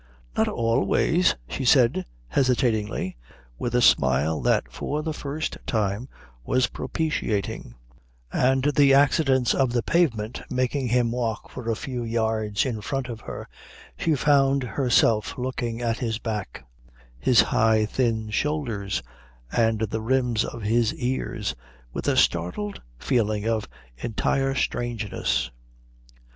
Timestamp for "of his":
20.43-20.95